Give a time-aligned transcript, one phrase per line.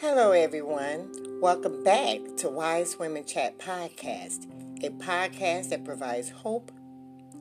[0.00, 1.12] Hello, everyone.
[1.42, 4.46] Welcome back to Wise Women Chat Podcast,
[4.82, 6.72] a podcast that provides hope,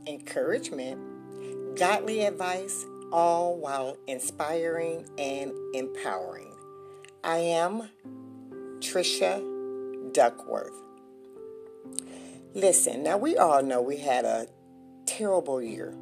[0.05, 0.99] encouragement,
[1.77, 6.53] godly advice, all while inspiring and empowering.
[7.23, 7.87] I am
[8.79, 9.41] Trisha
[10.13, 10.75] Duckworth.
[12.53, 14.47] Listen, now we all know we had a
[15.05, 15.95] terrible year.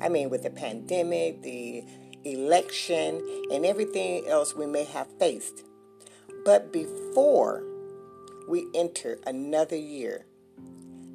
[0.00, 1.84] I mean, with the pandemic, the
[2.24, 3.20] election,
[3.52, 5.64] and everything else we may have faced.
[6.48, 7.62] But before
[8.48, 10.24] we enter another year,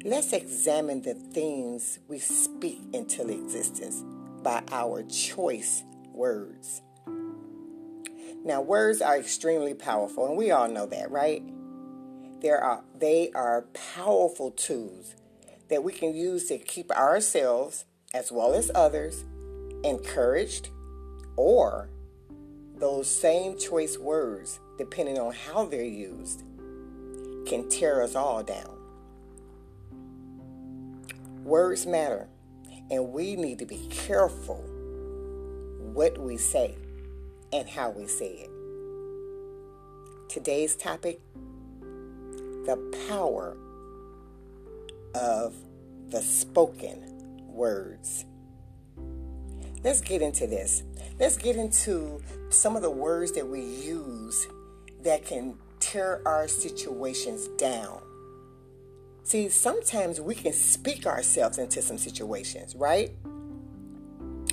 [0.04, 4.04] let's examine the things we speak into existence
[4.44, 6.82] by our choice words.
[8.44, 11.42] Now, words are extremely powerful, and we all know that, right?
[12.40, 13.62] There are, they are
[13.96, 15.16] powerful tools
[15.68, 19.24] that we can use to keep ourselves, as well as others,
[19.82, 20.68] encouraged,
[21.36, 21.88] or
[22.76, 26.42] those same choice words, depending on how they're used,
[27.46, 28.76] can tear us all down.
[31.44, 32.28] Words matter,
[32.90, 34.62] and we need to be careful
[35.92, 36.74] what we say
[37.52, 38.50] and how we say it.
[40.28, 41.20] Today's topic
[42.64, 42.76] the
[43.08, 43.56] power
[45.14, 45.54] of
[46.08, 47.02] the spoken
[47.46, 48.24] words.
[49.82, 50.82] Let's get into this.
[51.20, 54.48] Let's get into some of the words that we use
[55.04, 58.00] that can tear our situations down.
[59.22, 63.10] See, sometimes we can speak ourselves into some situations, right?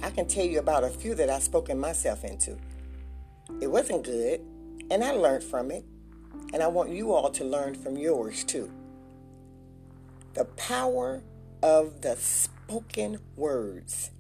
[0.04, 2.58] I can tell you about a few that I've spoken myself into.
[3.60, 4.42] It wasn't good,
[4.90, 5.86] and I learned from it,
[6.54, 8.72] and I want you all to learn from yours too.
[10.34, 11.22] The power
[11.62, 14.12] of the spoken words.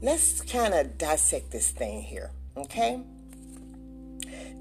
[0.00, 3.02] Let's kind of dissect this thing here, okay?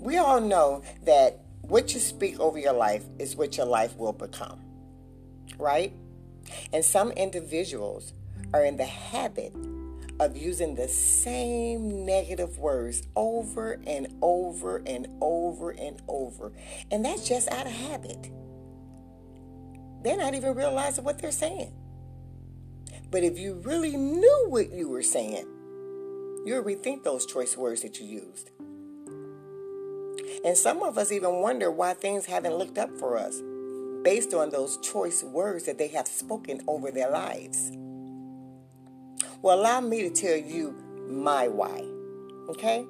[0.01, 4.13] We all know that what you speak over your life is what your life will
[4.13, 4.59] become,
[5.59, 5.93] right?
[6.73, 8.13] And some individuals
[8.51, 9.53] are in the habit
[10.19, 16.51] of using the same negative words over and over and over and over.
[16.89, 18.31] And that's just out of habit.
[20.03, 21.73] They're not even realizing what they're saying.
[23.11, 25.45] But if you really knew what you were saying,
[26.43, 28.49] you would rethink those choice words that you used.
[30.43, 33.41] And some of us even wonder why things haven't looked up for us
[34.03, 37.71] based on those choice words that they have spoken over their lives.
[39.41, 40.75] Well, allow me to tell you
[41.07, 41.83] my why,
[42.49, 42.85] okay?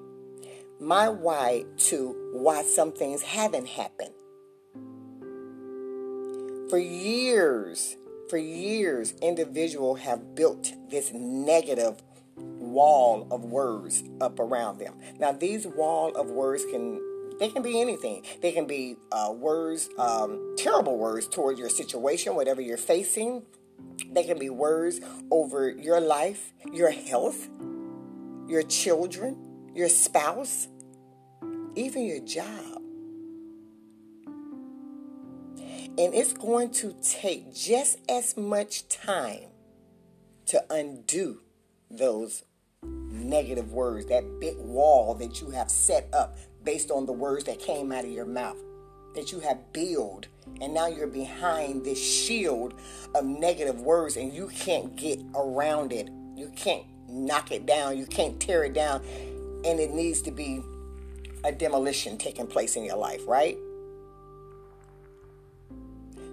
[0.79, 4.13] My why to why some things haven't happened.
[6.69, 7.97] For years,
[8.29, 12.01] for years, individuals have built this negative
[12.37, 14.93] wall of words up around them.
[15.19, 17.01] Now, these wall of words can
[17.41, 18.23] they can be anything.
[18.39, 23.41] They can be uh, words, um, terrible words toward your situation, whatever you're facing.
[24.11, 27.49] They can be words over your life, your health,
[28.47, 29.37] your children,
[29.73, 30.67] your spouse,
[31.75, 32.77] even your job.
[35.97, 39.49] And it's going to take just as much time
[40.45, 41.41] to undo
[41.89, 42.43] those
[42.83, 47.59] negative words, that big wall that you have set up based on the words that
[47.59, 48.57] came out of your mouth
[49.15, 50.27] that you have built
[50.61, 52.73] and now you're behind this shield
[53.13, 56.09] of negative words and you can't get around it.
[56.35, 57.97] You can't knock it down.
[57.97, 59.01] You can't tear it down.
[59.65, 60.61] And it needs to be
[61.43, 63.57] a demolition taking place in your life right?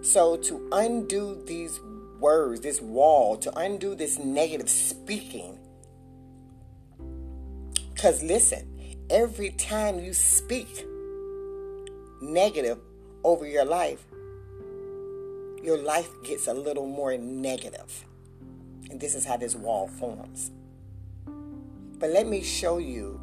[0.02, 1.80] So to undo these
[2.20, 5.58] words this wall to undo this negative speaking
[7.94, 8.77] because listen
[9.10, 10.86] every time you speak
[12.20, 12.78] negative
[13.24, 14.04] over your life,
[15.62, 18.04] your life gets a little more negative.
[18.90, 20.50] And this is how this wall forms.
[21.98, 23.20] But let me show you,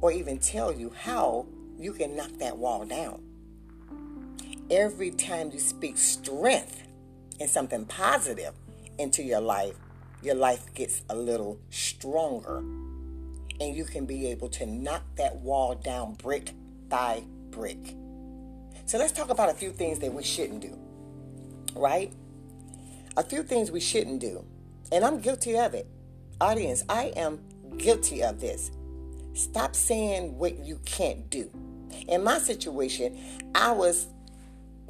[0.00, 1.46] or even tell you, how
[1.78, 3.22] you can knock that wall down.
[4.70, 6.82] Every time you speak strength
[7.40, 8.54] and something positive
[8.98, 9.74] into your life,
[10.22, 12.62] your life gets a little stronger
[13.60, 16.52] and you can be able to knock that wall down brick
[16.88, 17.94] by brick.
[18.86, 20.76] So let's talk about a few things that we shouldn't do,
[21.76, 22.12] right?
[23.16, 24.44] A few things we shouldn't do.
[24.90, 25.86] And I'm guilty of it.
[26.40, 27.38] Audience, I am
[27.76, 28.70] guilty of this.
[29.34, 31.50] Stop saying what you can't do.
[32.08, 33.16] In my situation,
[33.54, 34.08] I was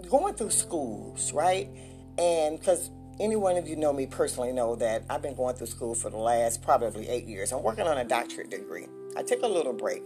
[0.08, 1.68] going through schools, right?
[2.16, 2.90] And because
[3.20, 6.08] any one of you know me personally know that I've been going through school for
[6.08, 7.52] the last probably eight years.
[7.52, 8.86] I'm working on a doctorate degree.
[9.16, 10.02] I took a little break.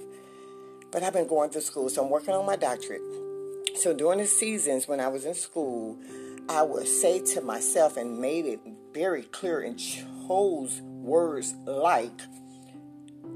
[0.90, 3.02] But I've been going through school, so I'm working on my doctorate.
[3.76, 5.96] So during the seasons when I was in school,
[6.48, 8.60] I would say to myself and made it
[8.92, 12.20] very clear and chose words like,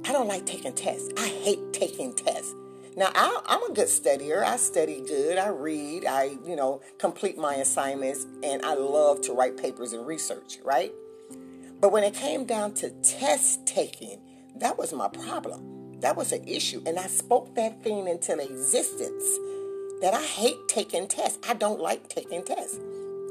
[0.05, 1.09] I don't like taking tests.
[1.19, 2.55] I hate taking tests.
[2.99, 4.43] Now, I, am a good studier.
[4.43, 5.39] I study good.
[5.39, 6.05] I read.
[6.05, 10.93] I, you know, complete my assignments, and I love to write papers and research, right?
[11.81, 14.19] But when it came down to test taking,
[14.57, 16.01] that was my problem.
[16.01, 16.83] That was an issue.
[16.87, 19.25] And I spoke that thing into existence
[20.01, 21.39] that I hate taking tests.
[21.49, 22.79] I don't like taking tests.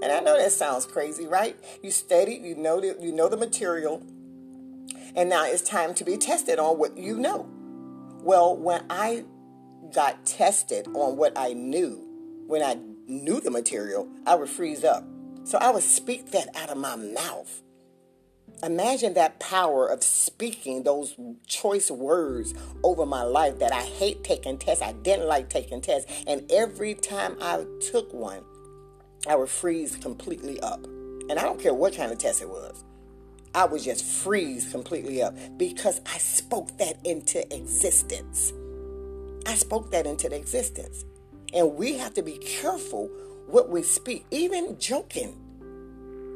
[0.01, 1.57] And I know that sounds crazy, right?
[1.83, 4.01] You study, you know the, you know the material,
[5.13, 7.49] and now it's time to be tested on what you know.
[8.23, 9.25] Well, when I
[9.93, 12.03] got tested on what I knew,
[12.47, 12.77] when I
[13.07, 15.03] knew the material, I would freeze up.
[15.43, 17.61] So I would speak that out of my mouth.
[18.63, 21.15] Imagine that power of speaking those
[21.45, 22.53] choice words
[22.83, 24.81] over my life that I hate taking tests.
[24.81, 26.11] I didn't like taking tests.
[26.25, 28.43] And every time I took one,
[29.27, 30.83] I would freeze completely up.
[30.85, 32.83] And I don't care what kind of test it was.
[33.53, 38.53] I would just freeze completely up because I spoke that into existence.
[39.47, 41.05] I spoke that into existence.
[41.53, 43.09] And we have to be careful
[43.47, 45.35] what we speak, even joking.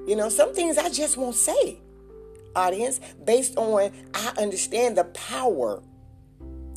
[0.08, 1.80] You know, some things I just won't say,
[2.56, 5.84] audience, based on I understand the power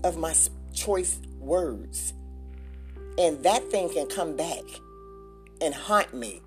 [0.02, 0.34] of my
[0.74, 2.12] choice words.
[3.16, 4.64] And that thing can come back
[5.60, 6.42] and haunt me,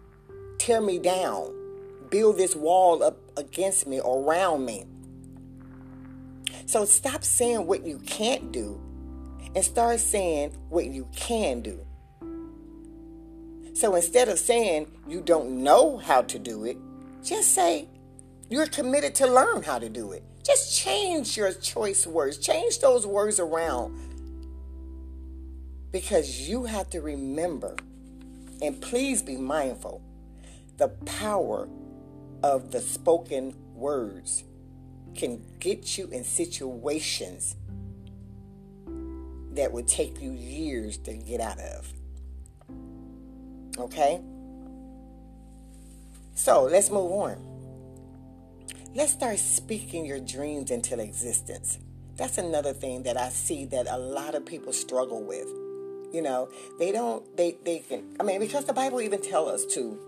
[0.57, 1.55] tear me down,
[2.09, 4.85] build this wall up against me, around me.
[6.65, 8.81] So stop saying what you can't do
[9.55, 11.85] and start saying what you can do.
[13.73, 16.77] So instead of saying you don't know how to do it,
[17.23, 17.87] just say
[18.49, 20.23] you're committed to learn how to do it.
[20.43, 23.93] Just change your choice words, change those words around.
[25.91, 27.75] Because you have to remember,
[28.61, 30.01] and please be mindful,
[30.77, 31.67] the power
[32.43, 34.43] of the spoken words
[35.15, 37.55] can get you in situations
[39.57, 41.93] that would take you years to get out of.
[43.77, 44.21] Okay?
[46.33, 47.37] So let's move on.
[48.95, 51.77] Let's start speaking your dreams into existence.
[52.15, 55.47] That's another thing that I see that a lot of people struggle with.
[56.13, 56.49] You know,
[56.79, 59.99] they don't, they, they can, I mean, because the Bible even tell us to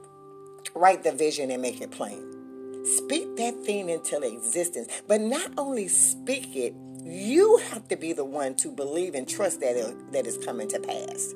[0.74, 2.86] write the vision and make it plain.
[2.86, 4.88] Speak that thing into existence.
[5.07, 6.74] But not only speak it,
[7.09, 10.67] you have to be the one to believe and trust that it, that is coming
[10.69, 11.33] to pass.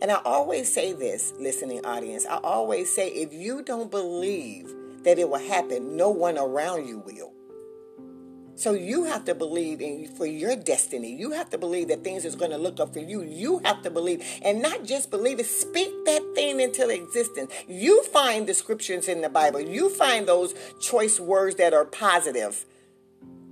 [0.00, 5.18] And I always say this, listening audience, I always say if you don't believe that
[5.18, 7.32] it will happen, no one around you will.
[8.54, 11.14] So you have to believe in for your destiny.
[11.14, 13.22] You have to believe that things is going to look up for you.
[13.22, 17.52] You have to believe and not just believe it, speak that thing into existence.
[17.68, 19.60] You find the scriptures in the Bible.
[19.60, 22.66] You find those choice words that are positive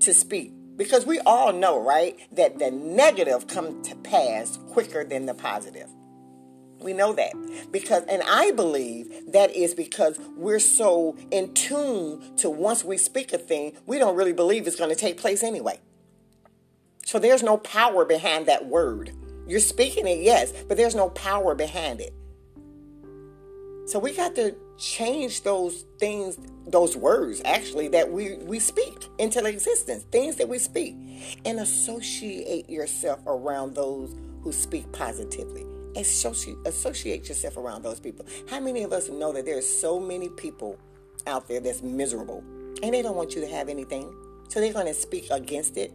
[0.00, 0.55] to speak.
[0.76, 5.88] Because we all know, right, that the negative come to pass quicker than the positive.
[6.78, 7.32] We know that
[7.72, 13.32] because, and I believe that is because we're so in tune to once we speak
[13.32, 15.80] a thing, we don't really believe it's going to take place anyway.
[17.06, 19.12] So there's no power behind that word.
[19.46, 22.12] You're speaking it, yes, but there's no power behind it.
[23.86, 29.44] So we got to change those things, those words actually that we, we speak into
[29.44, 30.96] existence, things that we speak,
[31.44, 35.64] and associate yourself around those who speak positively.
[35.94, 38.26] Associate, associate yourself around those people.
[38.50, 40.76] How many of us know that there's so many people
[41.28, 42.42] out there that's miserable
[42.82, 44.12] and they don't want you to have anything?
[44.48, 45.92] So they're going to speak against it.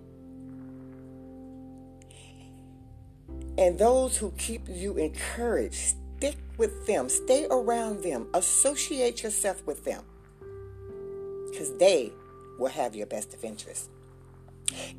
[3.58, 9.84] And those who keep you encouraged, stick with them, stay around them, associate yourself with
[9.84, 10.04] them
[11.50, 12.13] because they
[12.60, 13.90] will have your best of interest.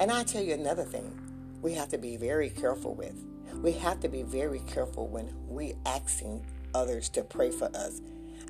[0.01, 1.17] And I'll tell you another thing
[1.63, 3.15] we have to be very careful with.
[3.55, 8.01] We have to be very careful when we asking others to pray for us.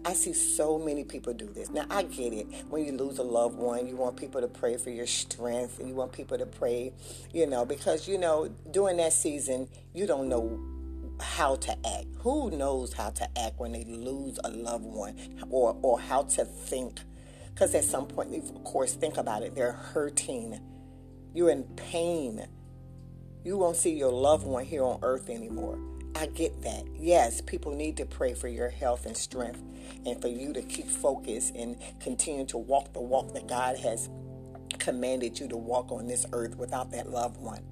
[0.06, 1.68] I see so many people do this.
[1.68, 2.46] Now, I get it.
[2.70, 5.88] When you lose a loved one, you want people to pray for your strength and
[5.88, 6.94] you want people to pray,
[7.34, 10.58] you know, because, you know, during that season, you don't know
[11.22, 12.06] how to act.
[12.18, 15.16] Who knows how to act when they lose a loved one
[15.50, 17.00] or, or how to think?
[17.54, 19.54] Because at some point, of course, think about it.
[19.54, 20.60] They're hurting.
[21.34, 22.46] You're in pain.
[23.44, 25.78] You won't see your loved one here on earth anymore.
[26.14, 26.84] I get that.
[26.94, 29.62] Yes, people need to pray for your health and strength
[30.04, 34.08] and for you to keep focused and continue to walk the walk that God has
[34.78, 37.62] commanded you to walk on this earth without that loved one.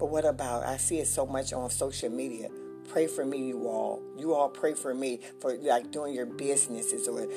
[0.00, 2.48] But what about, I see it so much on social media.
[2.88, 4.02] Pray for me, you all.
[4.16, 7.28] You all pray for me for like doing your businesses or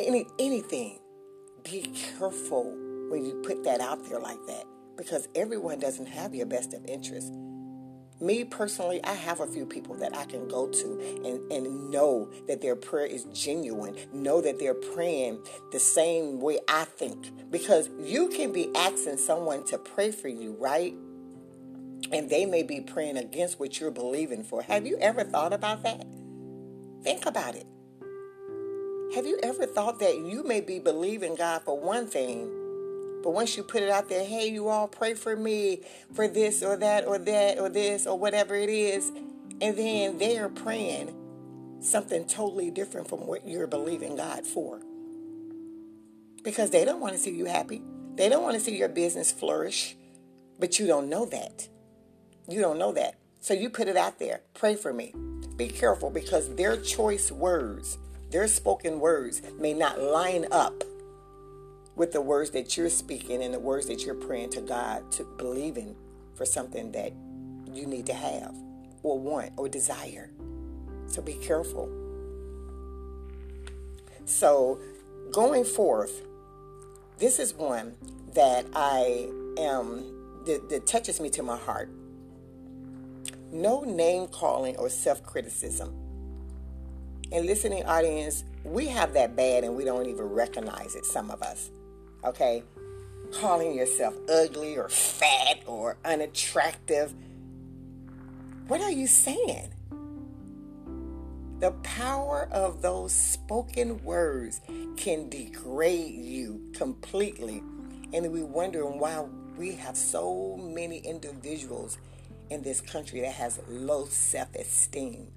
[0.00, 0.98] any anything.
[1.62, 2.64] Be careful
[3.08, 4.64] when you put that out there like that
[4.96, 7.32] because everyone doesn't have your best of interest.
[8.20, 12.28] Me personally, I have a few people that I can go to and, and know
[12.48, 15.38] that their prayer is genuine, know that they're praying
[15.70, 17.48] the same way I think.
[17.52, 20.94] Because you can be asking someone to pray for you, right?
[22.12, 24.62] And they may be praying against what you're believing for.
[24.62, 26.06] Have you ever thought about that?
[27.02, 27.66] Think about it.
[29.14, 32.50] Have you ever thought that you may be believing God for one thing,
[33.22, 35.80] but once you put it out there, hey, you all pray for me
[36.12, 39.10] for this or that or that or this or whatever it is,
[39.60, 41.14] and then they are praying
[41.80, 44.80] something totally different from what you're believing God for.
[46.42, 47.82] Because they don't want to see you happy.
[48.14, 49.96] They don't want to see your business flourish,
[50.58, 51.68] but you don't know that.
[52.48, 53.16] You don't know that.
[53.40, 54.40] So you put it out there.
[54.54, 55.14] Pray for me.
[55.56, 57.98] Be careful because their choice words,
[58.30, 60.82] their spoken words may not line up
[61.94, 65.24] with the words that you're speaking and the words that you're praying to God to
[65.36, 65.94] believe in
[66.34, 67.12] for something that
[67.74, 68.54] you need to have
[69.02, 70.30] or want or desire.
[71.06, 71.90] So be careful.
[74.24, 74.78] So,
[75.32, 76.22] going forth,
[77.18, 77.94] this is one
[78.34, 81.90] that I am that, that touches me to my heart.
[83.50, 85.94] No name calling or self criticism.
[87.30, 91.42] And listening audience, we have that bad and we don't even recognize it, some of
[91.42, 91.70] us
[92.24, 92.62] okay?
[93.32, 97.14] Calling yourself ugly or fat or unattractive.
[98.66, 99.72] What are you saying?
[101.60, 104.60] The power of those spoken words
[104.96, 107.62] can degrade you completely.
[108.12, 109.24] And we wondering why
[109.56, 111.98] we have so many individuals
[112.50, 115.28] in this country that has low self-esteem.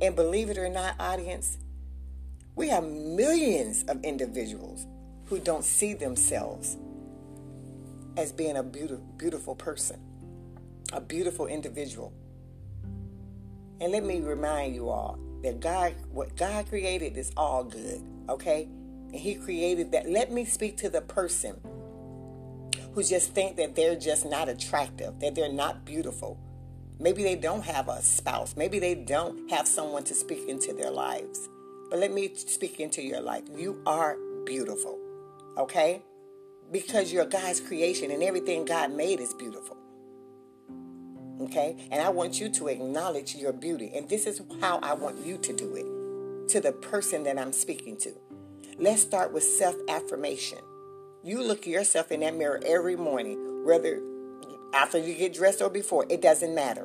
[0.00, 1.58] And believe it or not, audience,
[2.54, 4.86] we have millions of individuals
[5.26, 6.76] who don't see themselves
[8.16, 10.00] as being a beautiful, beautiful person,
[10.92, 12.12] a beautiful individual.
[13.80, 18.68] And let me remind you all that God, what God created is all good, okay?
[19.12, 20.08] And He created that.
[20.08, 21.60] Let me speak to the person
[22.96, 26.40] who just think that they're just not attractive, that they're not beautiful.
[26.98, 28.56] Maybe they don't have a spouse.
[28.56, 31.46] Maybe they don't have someone to speak into their lives.
[31.90, 33.42] But let me speak into your life.
[33.54, 34.98] You are beautiful,
[35.58, 36.00] okay?
[36.72, 39.76] Because you're God's creation and everything God made is beautiful.
[41.42, 41.76] Okay?
[41.92, 43.92] And I want you to acknowledge your beauty.
[43.94, 47.52] And this is how I want you to do it to the person that I'm
[47.52, 48.14] speaking to.
[48.78, 50.58] Let's start with self affirmation.
[51.26, 54.00] You look at yourself in that mirror every morning, whether
[54.72, 56.84] after you get dressed or before, it doesn't matter.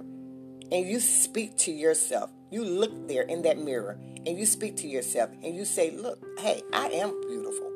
[0.72, 2.32] And you speak to yourself.
[2.50, 6.18] You look there in that mirror and you speak to yourself and you say, Look,
[6.40, 7.72] hey, I am beautiful.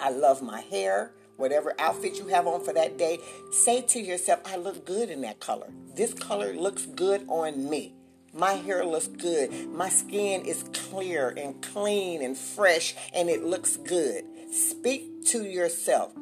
[0.00, 3.20] I love my hair, whatever outfit you have on for that day.
[3.52, 5.68] Say to yourself, I look good in that color.
[5.94, 7.94] This color looks good on me.
[8.34, 9.68] My hair looks good.
[9.68, 14.24] My skin is clear and clean and fresh and it looks good.
[14.50, 16.12] Speak to yourself.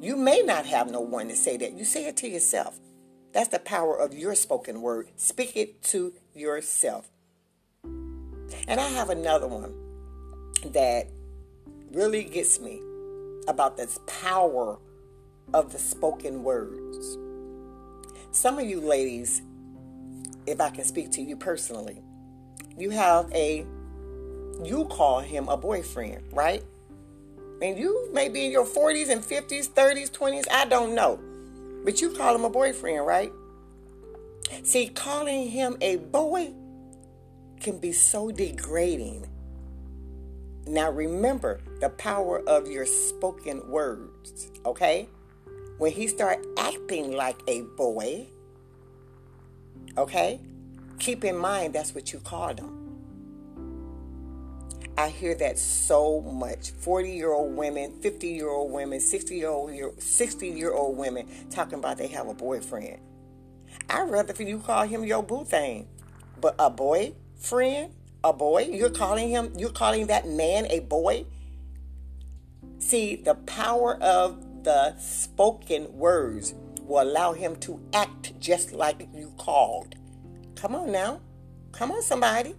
[0.00, 1.72] You may not have no one to say that.
[1.72, 2.80] You say it to yourself.
[3.32, 5.10] That's the power of your spoken word.
[5.16, 7.10] Speak it to yourself.
[7.84, 9.74] And I have another one
[10.72, 11.08] that
[11.92, 12.80] really gets me
[13.46, 14.78] about this power
[15.52, 17.18] of the spoken words.
[18.32, 19.42] Some of you ladies,
[20.46, 22.00] if I can speak to you personally,
[22.78, 23.66] you have a,
[24.62, 26.64] you call him a boyfriend, right?
[27.62, 31.20] And you may be in your 40s and 50s, 30s, 20s, I don't know.
[31.84, 33.32] But you call him a boyfriend, right?
[34.62, 36.52] See, calling him a boy
[37.60, 39.26] can be so degrading.
[40.66, 45.08] Now remember the power of your spoken words, okay?
[45.78, 48.26] When he start acting like a boy,
[49.96, 50.40] okay?
[50.98, 52.79] Keep in mind that's what you called him.
[55.00, 56.72] I hear that so much.
[56.72, 61.26] 40 year old women, 50 year old women, 60 year old 60 year old women
[61.48, 62.98] talking about they have a boyfriend.
[63.88, 65.88] I'd rather for you call him your boo thing.
[66.38, 68.68] But a boy, friend, a boy?
[68.70, 71.24] You're calling him, you're calling that man a boy?
[72.78, 76.52] See, the power of the spoken words
[76.82, 79.94] will allow him to act just like you called.
[80.56, 81.22] Come on now.
[81.72, 82.54] Come on, somebody.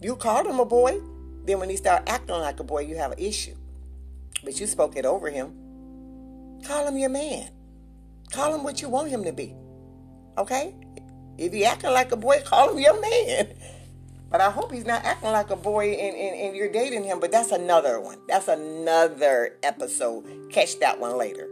[0.00, 1.02] You called him a boy.
[1.48, 3.54] Then when he start acting like a boy, you have an issue.
[4.44, 5.54] But you spoke it over him.
[6.66, 7.48] Call him your man.
[8.30, 9.54] Call him what you want him to be.
[10.36, 10.74] Okay?
[11.38, 13.54] If he acting like a boy, call him your man.
[14.30, 17.18] But I hope he's not acting like a boy and, and, and you're dating him.
[17.18, 18.18] But that's another one.
[18.28, 20.50] That's another episode.
[20.50, 21.48] Catch that one later.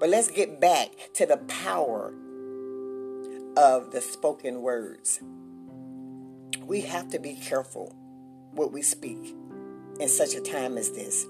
[0.00, 2.12] But let's get back to the power
[3.56, 5.20] of the spoken words.
[6.64, 7.94] We have to be careful
[8.52, 9.34] what we speak
[9.98, 11.26] in such a time as this.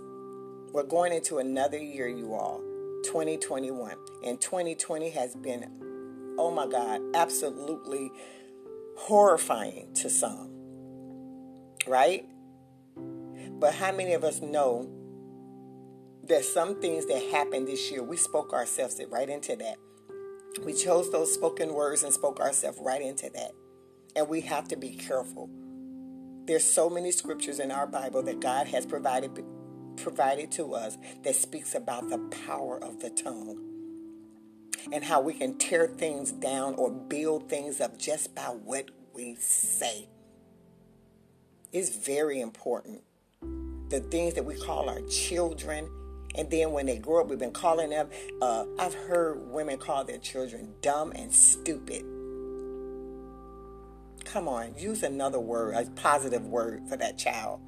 [0.73, 2.61] We're going into another year, you all,
[3.05, 3.95] 2021.
[4.25, 8.11] And 2020 has been, oh my God, absolutely
[8.97, 10.51] horrifying to some
[11.87, 12.25] right?
[12.97, 14.89] But how many of us know
[16.25, 19.77] that some things that happened this year, we spoke ourselves right into that.
[20.65, 23.53] We chose those spoken words and spoke ourselves right into that.
[24.17, 25.49] And we have to be careful.
[26.47, 29.45] There's so many scriptures in our Bible that God has provided
[29.97, 33.77] provided to us that speaks about the power of the tongue
[34.93, 39.37] and how we can tear things down or build things up just by what we
[39.37, 40.09] say
[41.73, 43.03] It's very important.
[43.91, 45.89] The things that we call our children,
[46.37, 48.11] and then when they grow up, we've been calling them,
[48.43, 52.05] uh, I've heard women call their children dumb and stupid.
[54.25, 57.61] Come on, use another word, a positive word for that child.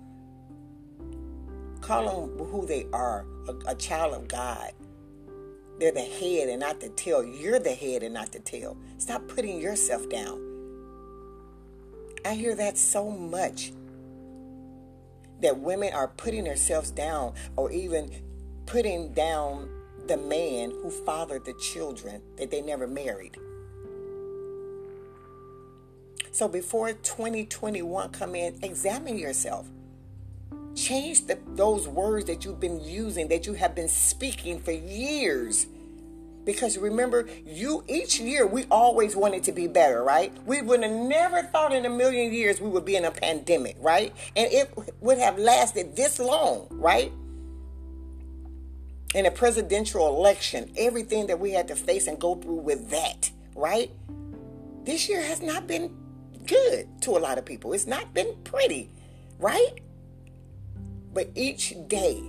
[1.80, 4.72] Call them who they are, a, a child of God.
[5.78, 7.24] They're the head and not the tail.
[7.24, 8.76] You're the head and not the tail.
[8.98, 10.40] Stop putting yourself down.
[12.24, 13.72] I hear that so much
[15.40, 18.12] that women are putting themselves down or even
[18.66, 19.68] putting down
[20.06, 23.36] the man who fathered the children that they never married.
[26.32, 29.68] So before 2021 come in, examine yourself.
[30.74, 35.66] Change the, those words that you've been using, that you have been speaking for years.
[36.46, 40.32] Because remember, you each year we always wanted to be better, right?
[40.46, 43.76] We would have never thought in a million years we would be in a pandemic,
[43.78, 44.14] right?
[44.34, 47.12] And it would have lasted this long, right?
[49.14, 53.30] In a presidential election, everything that we had to face and go through with that,
[53.54, 53.90] right?
[54.84, 55.94] This year has not been
[56.46, 57.72] good to a lot of people.
[57.72, 58.90] It's not been pretty,
[59.38, 59.80] right?
[61.12, 62.22] But each day,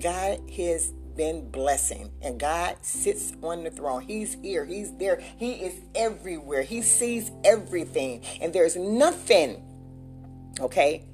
[0.00, 2.10] God has been blessing.
[2.22, 4.02] And God sits on the throne.
[4.02, 4.64] He's here.
[4.64, 5.20] He's there.
[5.36, 6.62] He is everywhere.
[6.62, 8.24] He sees everything.
[8.40, 9.62] And there's nothing,
[10.60, 11.04] okay,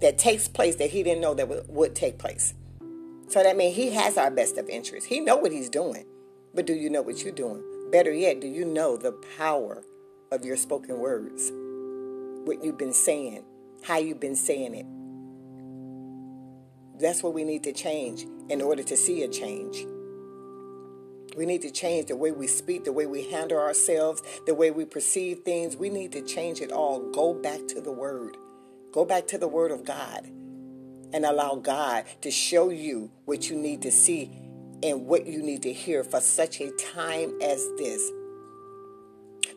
[0.00, 2.52] that takes place that he didn't know that would, take place.
[3.28, 5.06] So that means he has our best of interest.
[5.06, 6.04] He know what he's doing.
[6.52, 7.62] But do you know what you're doing?
[7.90, 9.82] Better yet, do you know the power
[10.30, 11.50] of your spoken words?
[12.44, 13.42] What you've been saying,
[13.82, 14.86] how you've been saying it.
[17.00, 19.86] That's what we need to change in order to see a change.
[21.36, 24.70] We need to change the way we speak, the way we handle ourselves, the way
[24.70, 25.76] we perceive things.
[25.76, 27.10] We need to change it all.
[27.10, 28.36] Go back to the Word.
[28.92, 30.26] Go back to the Word of God
[31.12, 34.30] and allow God to show you what you need to see
[34.82, 38.12] and what you need to hear for such a time as this.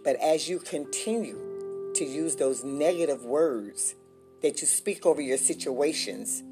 [0.04, 1.57] But as you continue
[1.98, 3.96] to use those negative words
[4.42, 6.44] that you speak over your situations,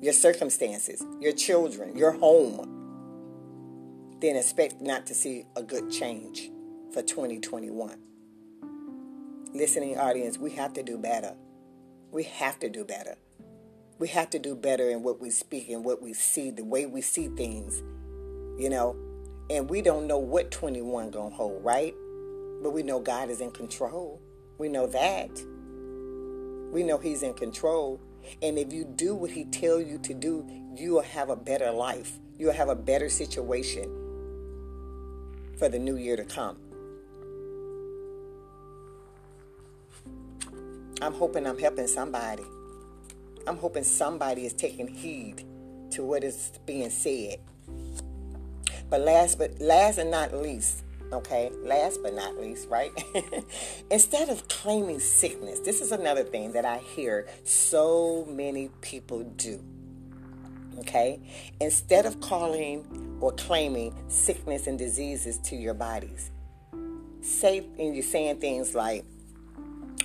[0.00, 2.74] your circumstances, your children, your home,
[4.20, 6.50] then expect not to see a good change
[6.92, 7.98] for 2021.
[9.54, 11.34] Listening audience, we have to do better.
[12.10, 13.16] We have to do better.
[13.98, 16.86] We have to do better in what we speak and what we see, the way
[16.86, 17.82] we see things,
[18.60, 18.96] you know.
[19.50, 21.94] And we don't know what 21 going to hold, right?
[22.62, 24.20] But we know God is in control.
[24.58, 25.30] We know that.
[26.72, 28.00] We know he's in control.
[28.42, 31.70] And if you do what he tell you to do, you will have a better
[31.70, 32.18] life.
[32.36, 33.84] You'll have a better situation
[35.56, 36.58] for the new year to come.
[41.00, 42.44] I'm hoping I'm helping somebody.
[43.46, 45.44] I'm hoping somebody is taking heed
[45.92, 47.38] to what is being said.
[48.90, 52.92] But last but last and not least, Okay, last but not least, right?
[53.90, 59.62] Instead of claiming sickness, this is another thing that I hear so many people do.
[60.80, 61.18] Okay,
[61.60, 66.30] instead of calling or claiming sickness and diseases to your bodies,
[67.20, 69.04] say and you're saying things like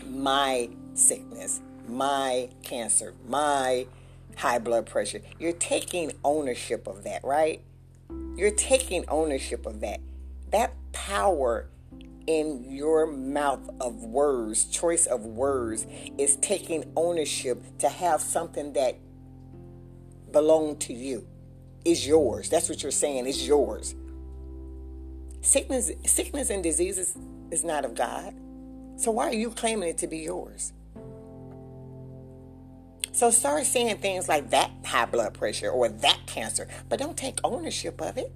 [0.08, 3.86] my sickness, my cancer, my
[4.36, 5.22] high blood pressure.
[5.40, 7.62] You're taking ownership of that, right?
[8.36, 10.00] You're taking ownership of that.
[10.50, 11.70] That power
[12.26, 15.86] in your mouth of words, choice of words,
[16.18, 18.98] is taking ownership to have something that
[20.32, 21.28] belong to you.
[21.84, 22.50] Is yours.
[22.50, 23.26] That's what you're saying.
[23.28, 23.94] Is yours.
[25.42, 27.18] Sickness, sickness and diseases
[27.52, 28.34] is not of God.
[28.96, 30.72] So why are you claiming it to be yours?
[33.12, 37.40] So start saying things like that high blood pressure or that cancer, but don't take
[37.44, 38.34] ownership of it.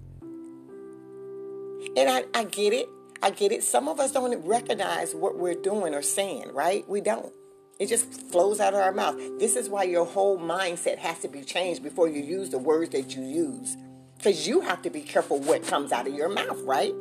[1.97, 2.87] And I, I get it.
[3.23, 3.63] I get it.
[3.63, 6.87] Some of us don't recognize what we're doing or saying, right?
[6.87, 7.33] We don't.
[7.79, 9.15] It just flows out of our mouth.
[9.39, 12.91] This is why your whole mindset has to be changed before you use the words
[12.91, 13.75] that you use.
[14.15, 16.93] Because you have to be careful what comes out of your mouth, right?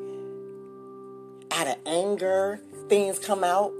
[1.51, 3.73] Out of anger, things come out.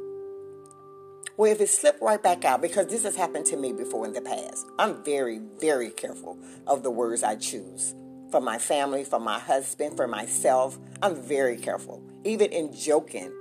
[1.39, 4.13] Well, if it slipped right back out, because this has happened to me before in
[4.13, 7.95] the past, I'm very, very careful of the words I choose
[8.31, 10.79] for my family, for my husband, for myself.
[11.03, 12.03] I'm very careful.
[12.25, 13.33] Even in joking,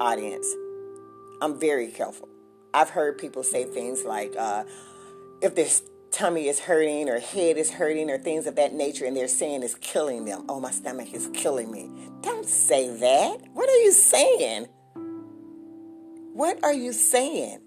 [0.00, 0.46] audience,
[1.40, 2.28] I'm very careful.
[2.74, 4.64] I've heard people say things like, uh,
[5.40, 5.68] if their
[6.10, 9.62] tummy is hurting or head is hurting or things of that nature, and they're saying
[9.62, 10.44] it's killing them.
[10.48, 11.90] Oh, my stomach is killing me.
[12.22, 13.40] Don't say that.
[13.52, 14.66] What are you saying?
[16.32, 17.60] What are you saying?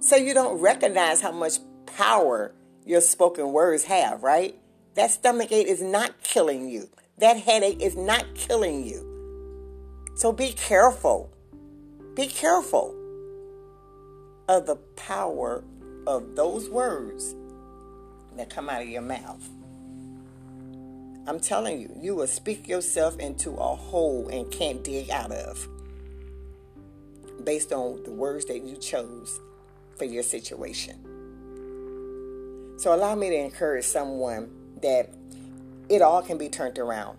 [0.00, 4.56] So you don't recognize how much power your spoken words have, right?
[4.94, 6.88] That stomach ache is not killing you.
[7.18, 9.08] That headache is not killing you.
[10.16, 11.32] So be careful.
[12.14, 12.94] Be careful
[14.48, 15.64] of the power
[16.06, 17.34] of those words
[18.36, 19.48] that come out of your mouth.
[21.26, 25.68] I'm telling you, you will speak yourself into a hole and can't dig out of
[27.44, 29.40] based on the words that you chose
[29.96, 30.98] for your situation.
[32.78, 34.50] So, allow me to encourage someone
[34.82, 35.10] that
[35.88, 37.18] it all can be turned around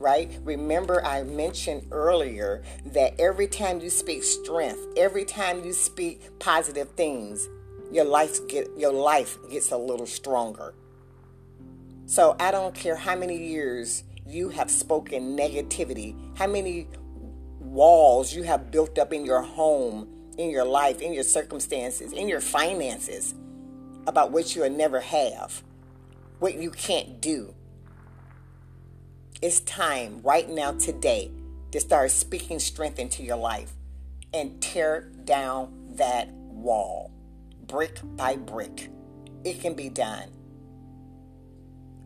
[0.00, 0.38] right?
[0.44, 6.88] Remember, I mentioned earlier that every time you speak strength, every time you speak positive
[6.92, 7.46] things,
[7.92, 10.74] your life get your life gets a little stronger.
[12.06, 16.88] So I don't care how many years you have spoken negativity, how many
[17.60, 22.28] walls you have built up in your home, in your life, in your circumstances, in
[22.28, 23.34] your finances
[24.06, 25.62] about what you'll never have,
[26.40, 27.54] what you can't do
[29.42, 31.30] it's time right now, today,
[31.72, 33.72] to start speaking strength into your life
[34.34, 37.10] and tear down that wall
[37.66, 38.90] brick by brick.
[39.44, 40.28] It can be done.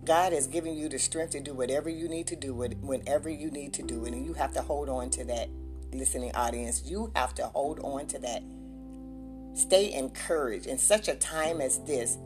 [0.05, 3.51] God has given you the strength to do whatever you need to do whenever you
[3.51, 4.13] need to do it.
[4.13, 5.49] And you have to hold on to that,
[5.93, 6.85] listening audience.
[6.85, 8.45] You have to hold on to that.
[9.59, 12.17] Stay encouraged in such a time as this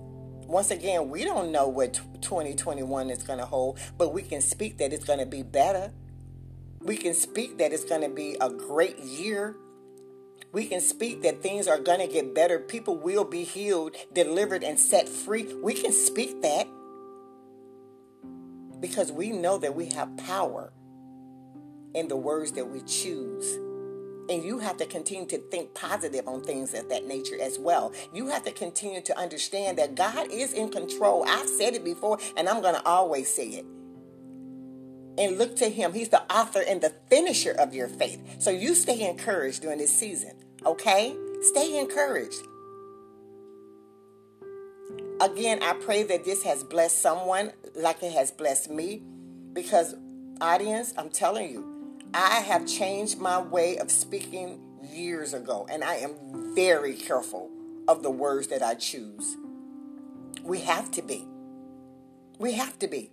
[0.48, 4.78] once again, we don't know what 2021 is going to hold, but we can speak
[4.78, 5.92] that it's going to be better.
[6.80, 9.56] We can speak that it's going to be a great year.
[10.50, 12.58] We can speak that things are going to get better.
[12.58, 15.54] People will be healed, delivered, and set free.
[15.62, 16.66] We can speak that
[18.80, 20.72] because we know that we have power
[21.94, 23.67] in the words that we choose.
[24.28, 27.92] And you have to continue to think positive on things of that nature as well.
[28.12, 31.24] You have to continue to understand that God is in control.
[31.26, 33.66] I've said it before, and I'm going to always say it.
[35.16, 35.94] And look to Him.
[35.94, 38.22] He's the author and the finisher of your faith.
[38.38, 40.32] So you stay encouraged during this season,
[40.64, 41.16] okay?
[41.40, 42.46] Stay encouraged.
[45.20, 49.02] Again, I pray that this has blessed someone like it has blessed me
[49.52, 49.96] because,
[50.40, 51.67] audience, I'm telling you,
[52.14, 57.50] I have changed my way of speaking years ago, and I am very careful
[57.86, 59.36] of the words that I choose.
[60.42, 61.26] We have to be.
[62.38, 63.12] We have to be.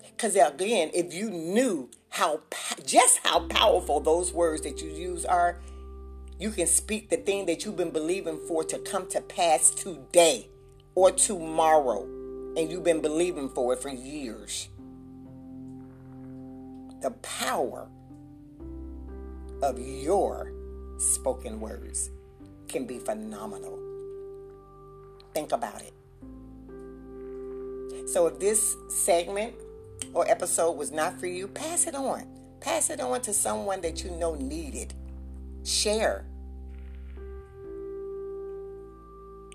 [0.00, 2.40] Because again, if you knew how
[2.86, 5.60] just how powerful those words that you use are,
[6.38, 10.48] you can speak the thing that you've been believing for to come to pass today
[10.94, 12.04] or tomorrow,
[12.56, 14.68] and you've been believing for it for years
[17.00, 17.88] the power
[19.62, 20.52] of your
[20.98, 22.10] spoken words
[22.68, 23.78] can be phenomenal.
[25.34, 25.92] Think about it.
[28.08, 29.54] So, if this segment
[30.14, 32.26] or episode was not for you, pass it on.
[32.60, 34.94] Pass it on to someone that you know needed.
[35.64, 36.24] Share.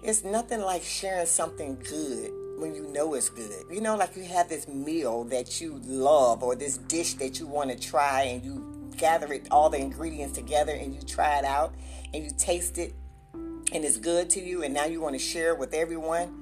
[0.03, 2.31] It's nothing like sharing something good
[2.63, 3.65] when you know it's good.
[3.69, 7.45] You know, like you have this meal that you love or this dish that you
[7.45, 11.43] want to try and you gather it all the ingredients together and you try it
[11.43, 11.75] out
[12.13, 12.93] and you taste it
[13.33, 16.39] and it's good to you and now you want to share it with everyone.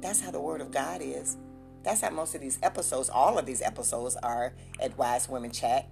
[0.00, 1.36] That's how the word of God is.
[1.84, 5.88] That's how most of these episodes, all of these episodes are at Wise Women Chat.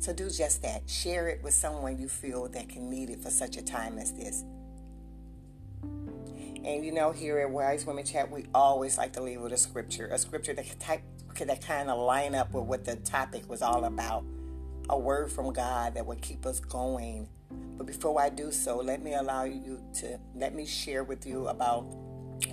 [0.00, 0.88] So do just that.
[0.88, 4.14] Share it with someone you feel that can need it for such a time as
[4.14, 4.44] this.
[6.64, 9.56] And you know, here at Wise Women Chat, we always like to leave with a
[9.56, 11.02] scripture, a scripture that type
[11.38, 14.24] that kind of line up with what the topic was all about,
[14.88, 17.28] a word from God that would keep us going.
[17.50, 21.48] But before I do so, let me allow you to let me share with you
[21.48, 21.86] about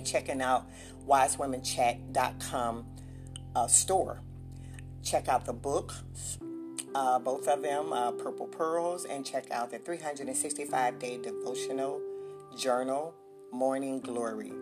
[0.04, 0.66] checking out
[1.06, 2.86] wisewomenchat.com
[3.54, 4.22] uh, store.
[5.02, 5.94] Check out the book,
[6.94, 12.00] uh, both of them, uh, Purple Pearls, and check out the 365 day devotional
[12.56, 13.14] journal,
[13.52, 14.52] Morning Glory.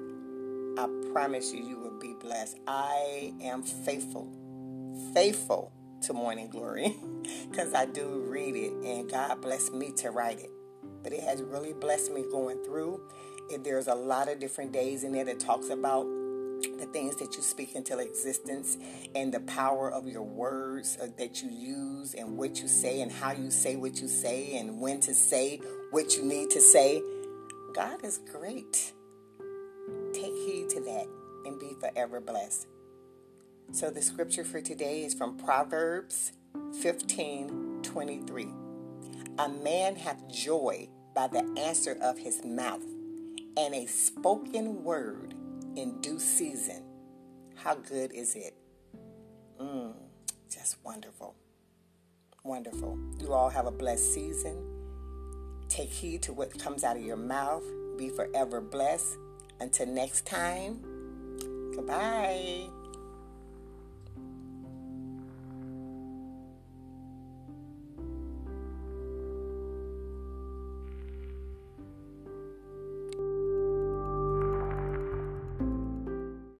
[0.78, 2.58] I promise you, you will be blessed.
[2.66, 4.32] I am faithful,
[5.12, 5.72] faithful
[6.02, 6.96] to Morning Glory
[7.50, 10.50] because I do read it, and God blessed me to write it.
[11.02, 13.00] But it has really blessed me going through.
[13.50, 16.06] It, there's a lot of different days in there that talks about
[16.78, 18.78] the things that you speak into existence
[19.14, 23.12] and the power of your words uh, that you use and what you say and
[23.12, 27.02] how you say what you say and when to say what you need to say.
[27.74, 28.92] God is great.
[30.12, 31.06] Take heed to that
[31.44, 32.66] and be forever blessed.
[33.72, 36.32] So the scripture for today is from Proverbs
[36.80, 38.48] 15 23.
[39.38, 42.82] A man hath joy by the answer of his mouth,
[43.56, 45.34] and a spoken word
[45.76, 46.82] in due season.
[47.54, 48.54] How good is it?
[49.60, 49.92] Mmm,
[50.50, 51.34] just wonderful.
[52.44, 52.98] Wonderful.
[53.20, 54.77] You all have a blessed season.
[55.78, 57.62] Take heed to what comes out of your mouth.
[57.96, 59.16] Be forever blessed.
[59.60, 60.80] Until next time,
[61.72, 62.68] goodbye.